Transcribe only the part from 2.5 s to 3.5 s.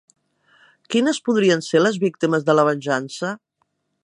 la venjança?